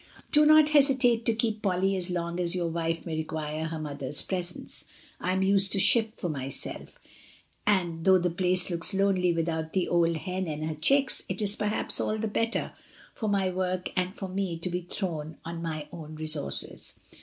[0.31, 4.23] "Do not hesitate to keep Polly as long as your wife may require her mother's
[4.23, 4.85] presence.
[5.19, 6.97] I am used to shift for myself,
[7.67, 11.55] and though the place looks lonely without the old hen and her diicks, it is
[11.55, 12.73] perhaps all the better
[13.13, 16.95] for my work and for me to be thrown on my own resources.